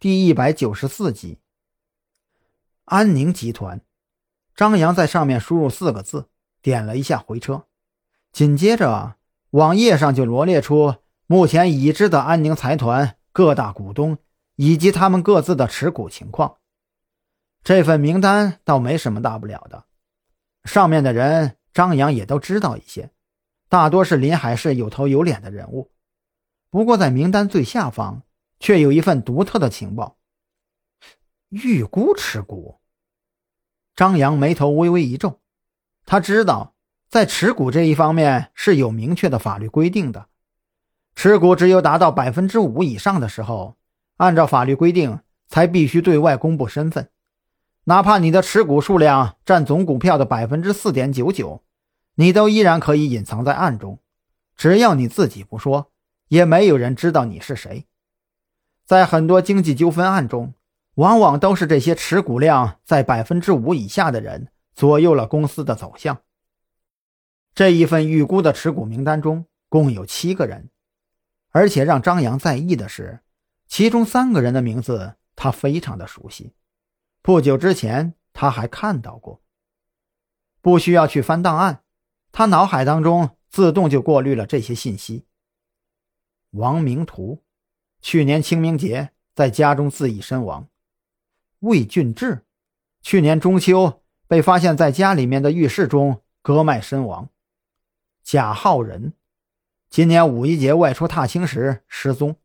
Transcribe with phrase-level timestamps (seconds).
[0.00, 1.40] 第一百九十四集。
[2.84, 3.80] 安宁集团，
[4.54, 6.28] 张扬在上面输入四个字，
[6.62, 7.64] 点了一下回车，
[8.30, 9.16] 紧接着
[9.50, 10.94] 网页上就罗列出
[11.26, 14.18] 目前已知的安宁财团各大股东
[14.54, 16.58] 以及他们各自的持股情况。
[17.64, 19.86] 这份名单倒没什么大不了的，
[20.62, 23.10] 上面的人张扬也都知道一些，
[23.68, 25.90] 大多是临海市有头有脸的人物。
[26.70, 28.22] 不过在名单最下方。
[28.60, 30.16] 却有一份独特的情报。
[31.48, 32.78] 预估持股，
[33.96, 35.40] 张扬眉头微微一皱，
[36.04, 36.74] 他知道
[37.08, 40.28] 在持股这一方面是有明确的法律规定的，
[41.14, 43.78] 持股只有达到百分之五以上的时候，
[44.18, 47.10] 按照法律规定才必须对外公布身份，
[47.84, 51.64] 哪怕你的持股数量占总股票的百分之四点九九，
[52.16, 53.98] 你都依然可以隐藏在暗中，
[54.54, 55.90] 只要你自己不说，
[56.28, 57.87] 也没有人知道你是谁。
[58.88, 60.54] 在很多经济纠纷案中，
[60.94, 66.22] 往往都是这些持股量在百分之五以下的人左右了公司的走向。
[67.54, 70.70] 这一份预估的持股名单中共有七个人，
[71.50, 73.20] 而且让张扬在意的是，
[73.66, 76.54] 其中三个人的名字他非常的熟悉，
[77.20, 79.42] 不久之前他还看到过。
[80.62, 81.82] 不需要去翻档案，
[82.32, 85.26] 他脑海当中自动就过滤了这些信息。
[86.52, 87.44] 王明图。
[88.00, 90.68] 去年清明节在家中自缢身亡。
[91.60, 92.44] 魏俊志，
[93.02, 97.28] 去年中秋被发现在家里面的浴室中割脉身亡。
[98.22, 99.14] 贾浩仁，
[99.90, 102.36] 今年五一节外出踏青时失踪，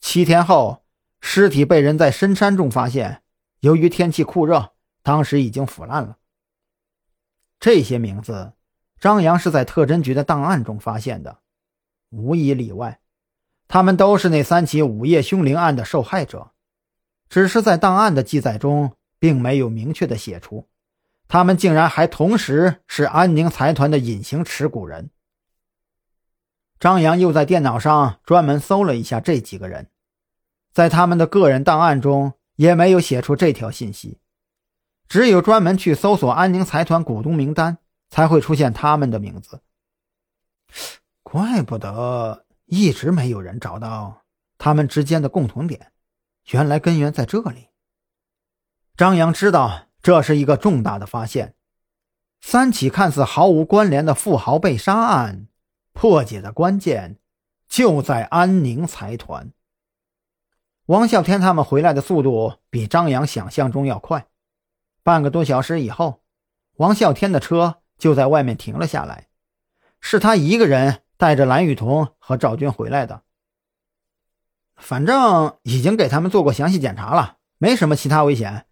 [0.00, 0.84] 七天后
[1.20, 3.22] 尸体被人在深山中发现，
[3.60, 6.18] 由于天气酷热，当时已经腐烂了。
[7.58, 8.52] 这些名字，
[9.00, 11.40] 张扬是在特侦局的档案中发现的，
[12.10, 13.00] 无一例外。
[13.68, 16.52] 他们都是那三起午夜凶铃案的受害者，
[17.28, 20.66] 只是在档案的记载中并没有明确的写出，
[21.28, 25.10] 他们竟然还同时是安宁财团的隐形持股人。
[26.80, 29.90] 张扬又在电脑上专门搜了一下这几个人，
[30.72, 34.18] 在他们的个人档案中也没有写出这条信息，
[35.08, 37.76] 只有专门去搜索安宁财团股东名单
[38.08, 39.60] 才会出现他们的名字。
[41.22, 42.46] 怪不得。
[42.68, 44.24] 一直没有人找到
[44.58, 45.90] 他们之间的共同点，
[46.50, 47.68] 原来根源在这里。
[48.94, 51.54] 张扬知道这是一个重大的发现，
[52.40, 55.48] 三起看似毫无关联的富豪被杀案，
[55.92, 57.18] 破解的关键
[57.68, 59.52] 就在安宁财团。
[60.86, 64.26] 王啸天他们回来的速度比张扬想象中要快，
[65.02, 66.22] 半个多小时以后，
[66.76, 69.28] 王啸天的车就在外面停了下来，
[70.00, 71.02] 是他一个人。
[71.18, 73.22] 带着蓝雨桐和赵军回来的，
[74.76, 78.66] 反正已经给他们做过详细检查了，没什么其他危险，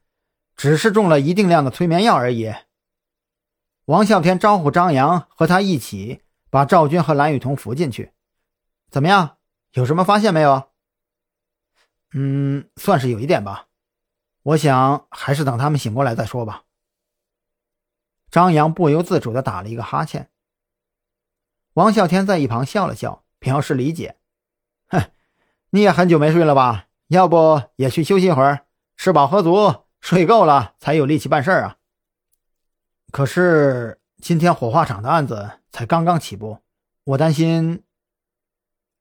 [0.56, 2.54] 只是中了一定量的催眠药而已。
[3.86, 8.12] 王啸天招呼张扬和他一起把赵军和蓝雨桐扶进去。
[8.90, 9.38] 怎么样？
[9.72, 10.70] 有什么发现没有？
[12.12, 13.66] 嗯，算是有一点吧。
[14.42, 16.62] 我想还是等他们醒过来再说吧。
[18.30, 20.30] 张扬不由自主地打了一个哈欠。
[21.76, 24.16] 王啸天在一旁笑了笑，表示理解。
[24.88, 25.10] 哼，
[25.69, 26.87] 你也很久没睡了吧？
[27.09, 28.64] 要不也去休息一会儿，
[28.97, 31.76] 吃饱喝足，睡够了才有力气办事儿啊。
[33.12, 36.60] 可是今天火化厂的案子才刚刚起步，
[37.04, 37.82] 我担心。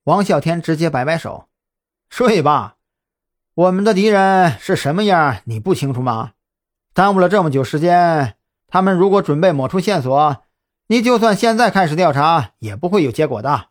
[0.03, 1.47] 王啸天直接摆摆手
[2.12, 2.75] ：“睡吧，
[3.53, 6.34] 我们的敌人是什么样，你不清楚吗？
[6.94, 8.35] 耽误了这么久时间，
[8.68, 10.38] 他们如果准备抹出线索。”
[10.88, 13.69] 你就算现在开始调查，也不会有结果的。